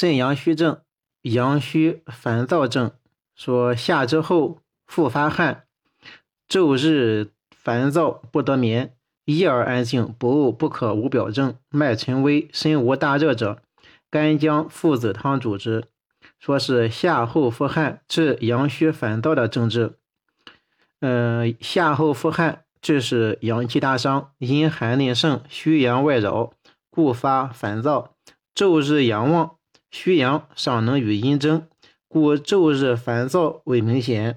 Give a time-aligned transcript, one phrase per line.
[0.00, 0.80] 肾阳虚症，
[1.20, 2.92] 阳虚烦躁症，
[3.36, 5.64] 说下之后复发汗，
[6.48, 13.60] 昼日烦躁不得眠，夜而安静，不呕不可无表症，脉沉微，身无大热者，
[14.10, 15.84] 干姜附子汤主之。
[16.38, 19.98] 说是夏后复汗，治阳虚烦躁的症治。
[21.00, 26.54] 嗯，夏后复汗，这是阳气大伤，阴寒内盛，虚阳外扰，
[26.88, 28.14] 故发烦躁。
[28.54, 29.56] 昼日阳旺。
[29.90, 31.68] 虚阳尚能与阴争，
[32.08, 34.34] 故昼日烦躁为明显；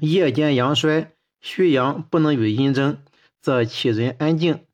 [0.00, 2.98] 夜间阳衰，虚阳不能与阴争，
[3.40, 4.64] 则其人安静。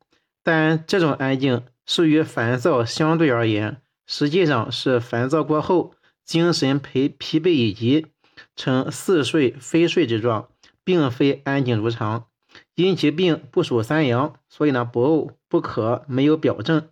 [0.43, 5.93] 但这种安静是与烦躁相对而言，实际上是烦躁过后，
[6.23, 8.07] 精神疲疲惫以及，
[8.55, 10.49] 呈似睡非睡之状，
[10.83, 12.27] 并非安静如常。
[12.75, 16.89] 因其病不属三阳，所以呢不呕不渴，没有表症，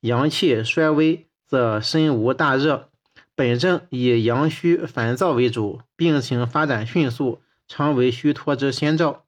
[0.00, 1.27] 阳气衰微。
[1.48, 2.90] 则身无大热，
[3.34, 9.24] 本症以阳虚烦躁为主，病情发展迅速，常为虚脱之先兆，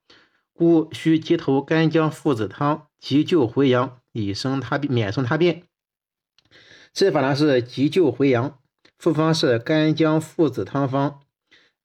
[0.52, 5.62] 故需急投干姜附子汤，急救回阳，以生他病免生他变。
[6.92, 8.58] 治法呢是急救回阳，
[8.98, 11.20] 复方是干姜附子汤方，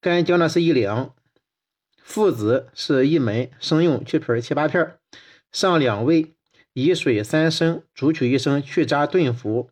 [0.02, 1.16] 干姜呢是一两，
[2.04, 4.98] 附子是一枚，生用去皮七八片，
[5.54, 6.36] 上两味，
[6.74, 9.70] 以水三升，煮取一升，去渣炖服。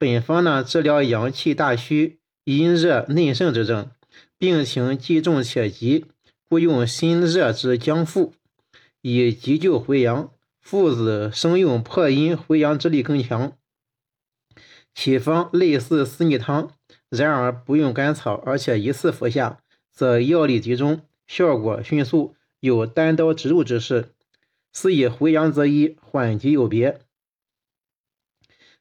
[0.00, 3.90] 本方呢，治疗阳气大虚、阴热内盛之症，
[4.38, 6.06] 病情既重且急，
[6.48, 8.32] 故用辛热之姜附，
[9.02, 10.30] 以急救回阳。
[10.58, 13.52] 附子生用破阴回阳之力更强。
[14.94, 16.70] 其方类似四逆汤，
[17.10, 19.60] 然而不用甘草，而且一次服下，
[19.92, 24.14] 则药力集中，效果迅速，有单刀直入之势。
[24.72, 27.00] 是以回阳则医，缓急有别。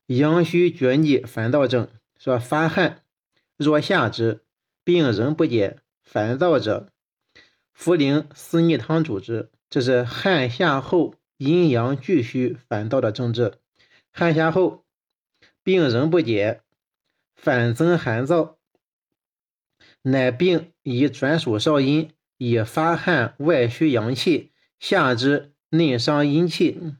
[0.09, 3.03] 阳虚厥逆烦躁症，说发汗，
[3.57, 4.43] 若下之，
[4.83, 6.91] 病仍不解，烦躁者，
[7.77, 9.51] 茯苓四逆汤主之。
[9.69, 13.59] 这是汗下后阴阳俱虚烦躁的症治。
[14.11, 14.83] 汗下后，
[15.61, 16.61] 病仍不解，
[17.35, 18.55] 反增寒燥，
[20.01, 26.95] 乃病已转属少阴，以发汗外虚阳气，下之内伤阴气，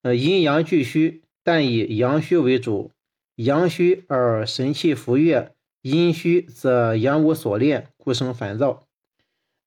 [0.00, 1.22] 呃，阴阳俱虚。
[1.46, 2.90] 但以阳虚为主，
[3.36, 8.88] 阳虚而神气浮越，阴虚则阳无所恋，故生烦躁。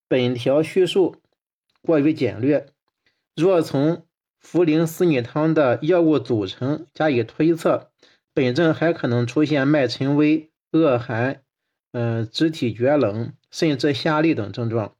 [0.09, 1.15] 本条叙述
[1.81, 2.67] 过于简略，
[3.33, 4.05] 若从
[4.43, 7.89] 茯苓四逆汤的药物组成加以推测，
[8.33, 11.41] 本症还可能出现脉沉微、恶寒、
[11.93, 14.97] 嗯肢体厥冷，甚至下痢等症状。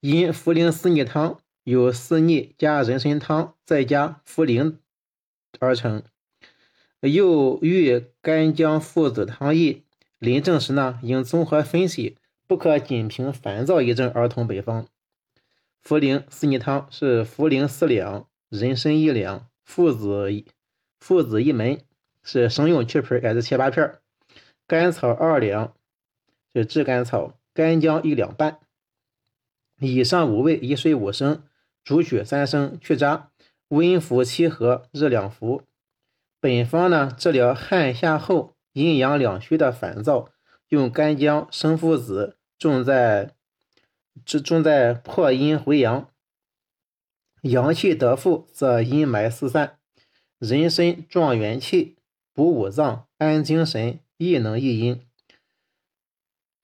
[0.00, 4.78] 因茯苓四逆汤有四逆加人参汤，再加茯苓。
[5.60, 6.02] 而成，
[7.00, 9.84] 又遇干姜附子汤意，
[10.18, 12.16] 临证时呢，应综合分析，
[12.46, 14.86] 不可仅凭烦躁一症而通北方。
[15.84, 20.44] 茯苓四逆汤是茯苓四两，人参一两，附子
[20.98, 21.84] 附子一枚，
[22.22, 23.98] 是生用去皮也是切八片，
[24.66, 25.74] 甘草二两，
[26.52, 28.58] 是炙甘草，干姜一两半。
[29.80, 31.44] 以上五味，一水五升，
[31.84, 33.27] 煮取三升，去渣。
[33.68, 35.62] 温服七合，日两服。
[36.40, 40.30] 本方呢，治疗汗下后阴阳两虚的烦躁，
[40.68, 43.34] 用干姜生附子，重在
[44.24, 46.10] 重重在破阴回阳。
[47.42, 49.78] 阳气得复，则阴霾四散，
[50.38, 51.96] 人参壮元气，
[52.32, 55.04] 补五脏，安精神，益能益阴。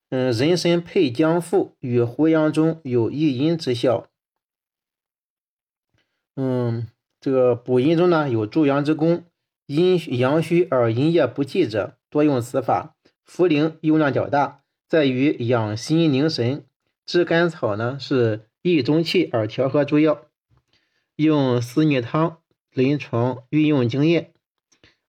[0.09, 4.09] 嗯，人参配姜附，与胡杨中有益阴之效。
[6.35, 6.87] 嗯。
[7.25, 9.25] 这个补阴中呢有助阳之功，
[9.65, 12.95] 阴阳虚而阴液不济者，多用此法。
[13.27, 16.67] 茯苓用量较大，在于养心宁神。
[17.03, 20.27] 炙甘草呢是益中气而调和诸药。
[21.15, 22.37] 用四逆汤
[22.71, 24.31] 临床运用经验，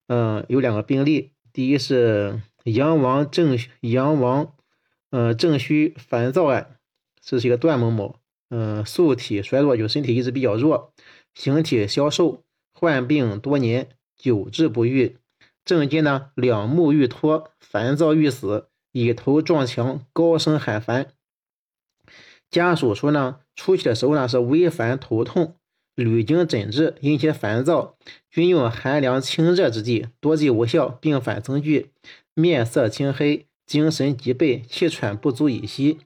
[0.06, 1.32] 嗯，有两个病例。
[1.52, 4.54] 第一是阳王正阳王，
[5.10, 6.78] 呃正虚烦躁案，
[7.20, 10.92] 这是一个段某某，嗯，素体衰弱，就身体一直比较弱。
[11.34, 15.18] 形体消瘦，患病多年，久治不愈。
[15.64, 21.08] 症见呢，两目欲脱，烦躁欲死，以头撞墙，高声喊烦。
[22.48, 25.56] 家属说呢，初期的时候呢是微烦头痛，
[25.96, 27.98] 屡经诊治，因其烦躁，
[28.30, 31.90] 均用寒凉清热之剂，多剂无效，病反增剧，
[32.32, 35.98] 面色青黑，精神急备，气喘不足以息，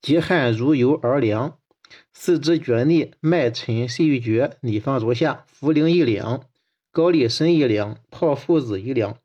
[0.00, 1.57] 极汗如油而凉。
[2.20, 4.56] 四肢厥逆，脉沉细欲绝。
[4.62, 6.42] 拟方如下：茯苓一两，
[6.90, 9.18] 高丽参一两，炮附子一两。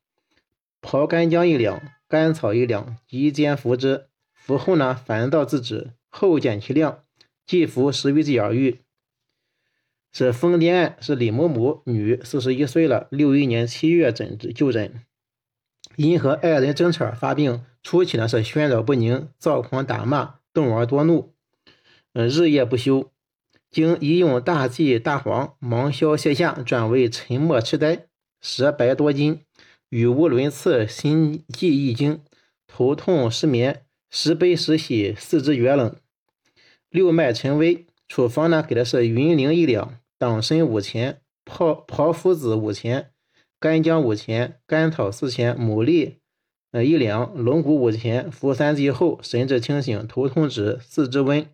[0.80, 4.06] 炮干姜一两，甘草一两，及煎服之。
[4.36, 7.00] 服后呢，烦躁自止，后减其量，
[7.48, 8.82] 即服十余剂而愈。
[10.12, 15.04] 是疯癫案，是李某某，女，四十一岁了，六一年七月诊治就诊，
[15.96, 21.33] 因和爱人争吵发病，初期呢是喧扰不宁，躁狂打骂，动而多怒，
[22.14, 23.12] 嗯，日夜不休。
[23.72, 28.06] 经医用大剂大黄、芒硝泻下，转为沉默痴呆，
[28.40, 29.42] 舌白多津，
[29.90, 32.22] 语无伦次，心悸易惊，
[32.68, 33.82] 头痛失眠，
[34.12, 35.96] 时悲时喜，四肢厥冷，
[36.90, 37.88] 六脉沉微。
[38.08, 39.98] 处方呢给的是云苓一两。
[40.20, 43.10] 党参五钱，炮炮附子五钱，
[43.60, 46.14] 干姜五钱，甘草四钱，牡蛎
[46.72, 48.32] 呃一两，龙骨五钱。
[48.32, 51.48] 服三剂后，神志清醒，头痛止，四肢温。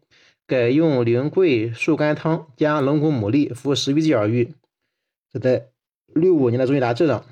[0.49, 4.55] 改用苓桂树甘汤加龙骨、牡蛎，服十余剂而愈。
[5.31, 5.69] 这在
[6.07, 7.23] 六五年的中医杂志上。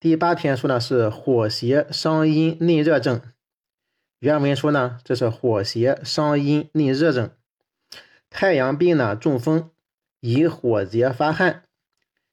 [0.00, 3.22] 第八篇说呢是火邪伤阴内热症。
[4.18, 7.30] 原文说呢，这是火邪伤阴内热症。
[8.28, 9.70] 太阳病呢，中风，
[10.18, 11.62] 以火结发汗，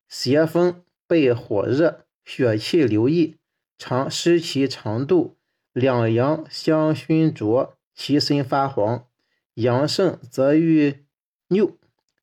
[0.09, 3.37] 邪风被火热，血气流溢，
[3.77, 5.37] 常失其长度，
[5.71, 9.07] 两阳相熏灼，其身发黄，
[9.55, 11.05] 阳盛则欲
[11.49, 11.77] 拗，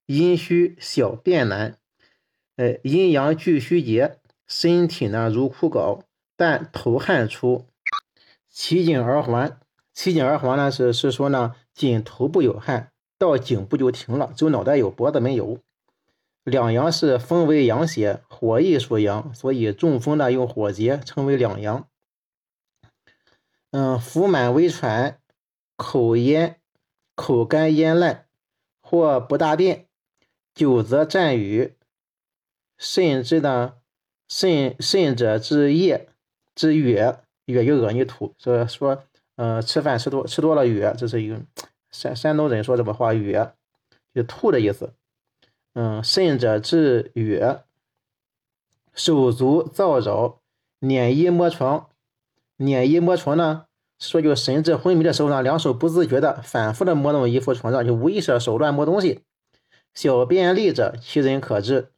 [0.06, 1.78] 阴虚小便难。
[2.56, 6.02] 呃，阴阳俱虚竭，身体呢如枯槁，
[6.36, 7.66] 但头汗出，
[8.48, 9.58] 其颈而还。
[9.92, 12.92] 其颈而还呢，是是说呢，仅头部有汗。
[13.18, 15.58] 到颈部就停了，只有脑袋有，脖子没有。
[16.44, 21.88] 两阳是风为阳邪，火亦属阳，所以中风呢用火结称为两阳。
[23.72, 25.17] 嗯，腹满微喘，
[25.78, 26.56] 口咽
[27.14, 28.26] 口干咽烂，
[28.82, 29.86] 或不大便，
[30.52, 31.76] 久则战语，
[32.76, 33.76] 甚至呢
[34.28, 36.08] 甚甚者之夜
[36.54, 39.04] 之哕，哕就恶心吐，所以说
[39.36, 41.40] 呃吃饭吃多吃多了哕，这是一个。
[41.90, 43.52] 山山东人说这么话，哕
[44.12, 44.92] 就吐的意思。
[45.74, 47.62] 嗯，甚者治哕，
[48.92, 50.40] 手足燥扰，
[50.80, 51.88] 捻衣摸床。
[52.56, 53.67] 捻衣摸床呢，
[53.98, 59.24] 说就神志昏迷的时候呢，两手不自觉的反复的摸弄衣服床上，就无意识的手乱摸东西。
[59.94, 61.92] 小便利者，其人可治。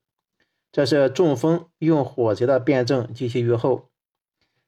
[0.72, 3.90] 这是中风用火结的辩证及其预后。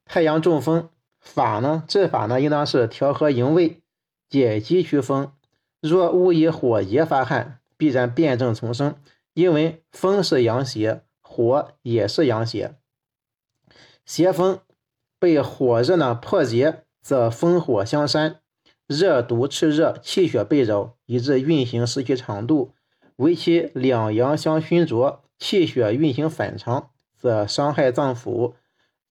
[0.05, 0.91] 太阳中风
[1.21, 3.81] 法呢，治法呢，应当是调和营卫。
[4.29, 5.33] 解肌祛风，
[5.81, 8.97] 若误以火结发汗，必然辩证丛生。
[9.35, 12.77] 因为风是阳邪，火也是阳邪。
[14.05, 14.61] 邪风
[15.19, 18.41] 被火热呢破结，则风火相煽，
[18.87, 22.73] 热毒炽热，气血被扰，以致运行失去长度。
[23.17, 28.55] 为其两阳相熏灼，气血运行反常，则伤害脏腑，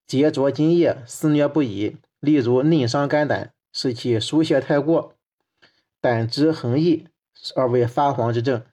[0.07, 1.97] 结灼津液，肆虐不已。
[2.19, 3.53] 例如内伤肝胆。
[3.73, 5.15] 使其疏泄太过，
[6.01, 7.07] 胆汁横溢
[7.55, 8.65] 而为发黄之症。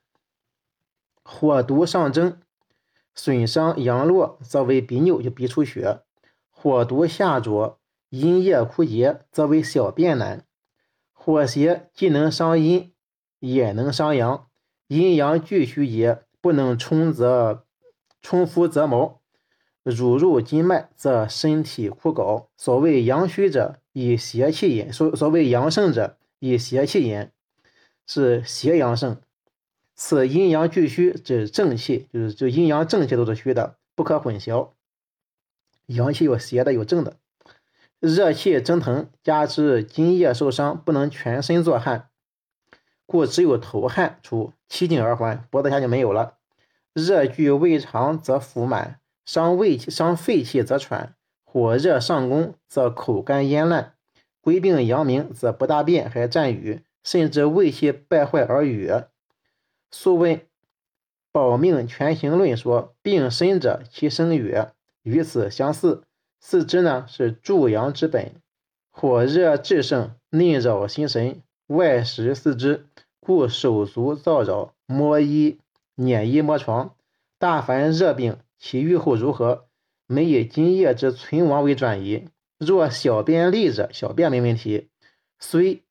[1.23, 2.41] 火毒上蒸，
[3.15, 6.01] 损伤阳络，则为鼻衄，就鼻出血；
[6.51, 7.78] 火毒下灼，
[8.11, 10.45] 阴液枯竭，则为小便难。
[11.13, 12.93] 火邪既能伤阴，
[13.39, 14.49] 也能伤阳，
[14.87, 17.65] 阴阳俱虚竭，不能充则
[18.23, 19.21] 充敷则毛，
[19.83, 22.47] 乳入筋脉，则身体枯槁。
[22.57, 23.81] 所谓阳虚者。
[23.95, 27.31] 以邪气引，所所谓阳盛者，以邪气引，
[28.07, 29.21] 是邪阳盛。
[29.97, 34.71] 此阴阳俱虚指正气，就是就阴阳正气都是虚的，不可混淆。
[35.87, 37.17] 阳气有邪的，有正的。
[38.01, 42.11] 热气蒸腾，加之津液受伤，不能全身作汗，
[43.07, 46.35] 故只有头汗出，其颈而还，脖子下就没有了。
[46.93, 51.15] 热聚胃肠则腹满，伤胃伤肺气则喘。
[51.45, 53.95] 火热上攻，则口干咽烂；
[54.41, 58.93] 归病阳明，则不大便，还占雨，甚至胃气败坏而语。
[59.91, 60.37] 素问
[61.33, 64.71] 《保命全行论》说：“病身者，其生哕，
[65.03, 66.05] 与此相似。
[66.41, 68.33] 四肢呢，是助阳之本。
[68.91, 72.87] 火热炽盛，内扰心神，外食四肢，
[73.21, 75.59] 故手足燥扰，摸衣、
[75.95, 76.95] 捻衣、摸床。
[77.39, 79.67] 大凡热病，其愈后如何？”
[80.11, 82.31] 每以津液之存亡为转移。
[82.57, 84.89] 若小便利者，小便没问题，
[85.39, 85.83] 虽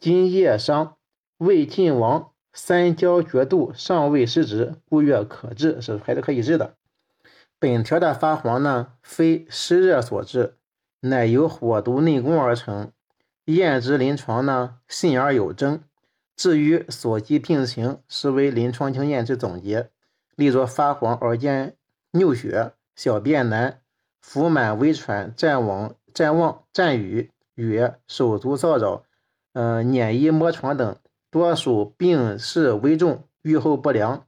[0.00, 0.96] 津液伤，
[1.38, 6.74] 未尽亡，三焦厥度尚未失职，故曰可治，是还是可以治的。
[7.60, 10.56] 本条的发黄呢，非湿热所致，
[11.00, 12.90] 乃由火毒内攻而成。
[13.44, 15.82] 验之临床呢，信而有征。
[16.34, 19.90] 至于所及病情，实为临床经验之总结。
[20.36, 21.76] 例如发黄而见
[22.12, 22.72] 尿血。
[22.96, 23.80] 小便难，
[24.20, 29.04] 腹满微喘，战亡战妄战语，曰手足燥扰，
[29.52, 30.96] 嗯，捻衣摸床等，
[31.30, 34.26] 多属病势危重，愈后不良。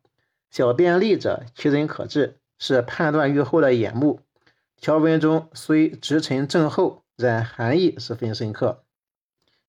[0.51, 4.21] 小便利者，其人可治，是判断愈后的眼目。
[4.81, 8.85] 条文中虽直陈正厚，然含义十分深刻。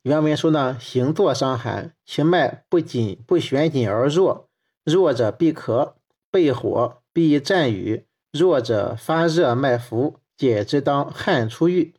[0.04, 4.48] 原文说呢，行坐伤寒，其脉不紧不旋紧而弱，
[4.84, 5.94] 弱者必咳，
[6.30, 11.96] 背火必战语，弱者发热脉浮，解之当汗出浴。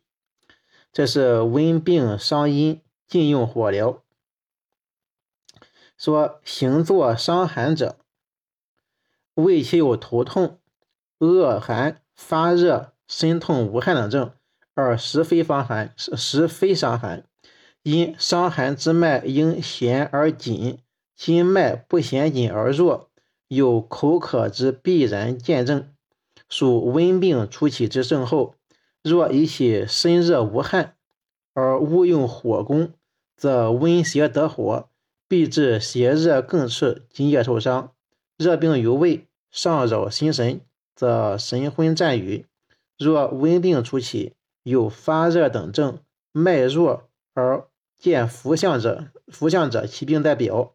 [0.93, 4.01] 这是温病伤阴，禁用火疗。
[5.97, 7.97] 说行坐伤寒者，
[9.33, 10.59] 为其有头痛、
[11.19, 14.31] 恶寒、发热、身痛无汗等症，
[14.73, 17.23] 而实非伤寒，实非伤寒。
[17.83, 20.79] 因伤寒之脉应弦而紧，
[21.15, 23.09] 其脉不弦紧而弱，
[23.47, 25.87] 有口渴之必然见证，
[26.49, 28.55] 属温病初期之症候。
[29.03, 30.95] 若以其身热无汗，
[31.53, 32.91] 而误用火攻，
[33.37, 34.89] 则温邪得火，
[35.27, 37.91] 必致邪热更炽，津液受伤。
[38.35, 40.59] 热病于胃，上扰心神，
[40.95, 42.45] 则神昏战语。
[42.97, 44.33] 若温病初期，
[44.63, 45.99] 有发热等症，
[46.31, 50.73] 脉弱而见浮象者，浮象者其病在表，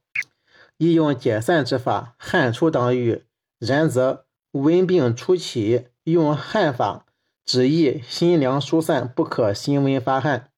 [0.77, 3.25] 宜用解散之法，汗出当愈。
[3.59, 7.07] 然则温病初期用汗法，
[7.45, 10.51] 只宜心凉疏散，不可心温发汗。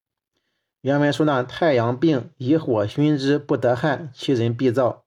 [0.81, 5.02] 原文说呢，太阳病以火熏之，不得汗，其人必燥；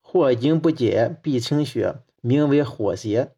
[0.00, 3.32] 或经不解，必清血，名为火邪。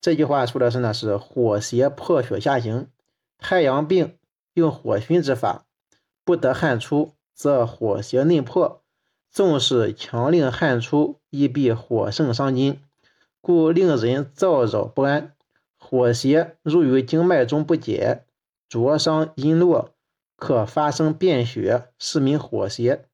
[0.00, 2.88] 这句话说的是呢，是火邪破血下行。
[3.38, 4.18] 太阳病
[4.54, 5.66] 用火熏之法。
[6.24, 8.82] 不得汗出，则火邪内破；
[9.30, 12.80] 纵使强令汗出，亦必火盛伤筋，
[13.40, 15.34] 故令人燥扰不安。
[15.76, 18.24] 火邪入于经脉中不解，
[18.68, 19.94] 灼伤阴络，
[20.36, 23.06] 可发生便血，是名火邪。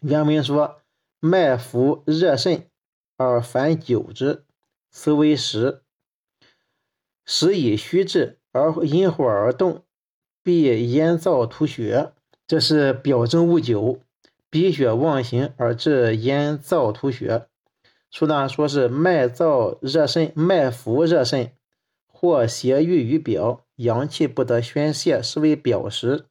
[0.00, 0.80] 原文说
[1.20, 2.68] ：“脉浮热甚，
[3.16, 4.44] 而烦久之，
[4.90, 5.82] 此为实。
[7.24, 9.82] 时以虚滞，而因火而动。”
[10.44, 12.12] 必咽燥吐血，
[12.46, 14.00] 这是表证勿久，
[14.50, 17.46] 鼻血妄行而致咽燥吐血。
[18.10, 21.52] 书呢，说是脉燥热甚，脉浮热甚，
[22.06, 26.26] 或邪郁于表，阳气不得宣泄，是为表实。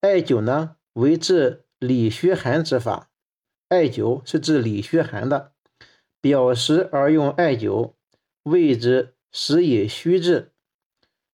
[0.00, 3.10] 艾灸呢，为治里虚寒之法。
[3.68, 5.50] 艾灸是治里虚寒的，
[6.20, 7.94] 表实而用艾灸，
[8.44, 10.52] 谓之实以虚治。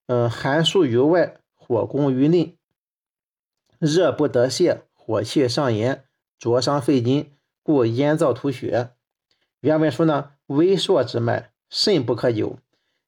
[0.07, 1.37] 嗯，寒数于外。
[1.55, 2.59] 火攻于内，
[3.79, 6.05] 热不得泄，火气上炎，
[6.37, 8.91] 灼伤肺经，故咽燥吐血。
[9.61, 12.59] 原文说呢，微硕之脉，肾不可久，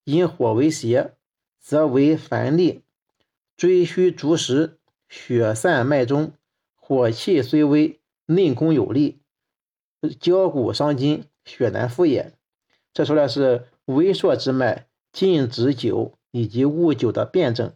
[0.04, 1.16] 因火为邪，
[1.58, 2.84] 则为烦利，
[3.56, 6.34] 追虚逐实，血散脉中，
[6.76, 9.22] 火气虽微，内功有力，
[10.20, 12.32] 焦骨伤筋，血难复也。
[12.92, 17.72] 这说的是微硕之脉禁止久以及勿久的辩证。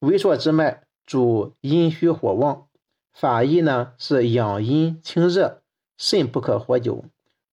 [0.00, 2.66] 微硕之脉主阴虚火旺，
[3.12, 5.62] 法医呢是养阴清热，
[5.98, 7.04] 肾不可活久，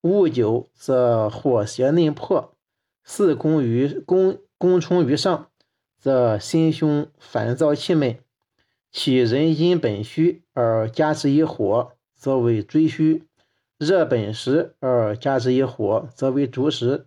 [0.01, 2.53] 勿久则火邪内破，
[3.03, 5.49] 四攻于攻攻冲于上，
[5.97, 8.17] 则心胸烦躁气闷。
[8.89, 13.23] 其人因本虚而加之以火，则为追虚；
[13.77, 17.05] 热本实而加之以火，则为逐实。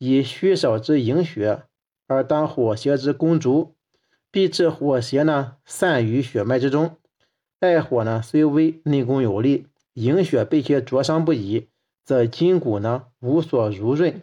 [0.00, 1.64] 以虚少之营血，
[2.06, 3.74] 而当火邪之攻逐。
[4.32, 6.96] 必致火邪呢散于血脉之中，
[7.58, 11.68] 艾火呢虽微，内功有力，营血被其灼伤不已，
[12.04, 14.22] 则筋骨呢无所濡润，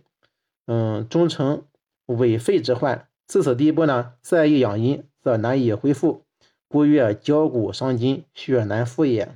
[0.65, 1.63] 嗯，终成
[2.07, 3.07] 痿废之患。
[3.27, 6.23] 至此地步呢，再一养阴，则难以恢复，
[6.67, 9.35] 故曰焦骨伤筋，血难复也。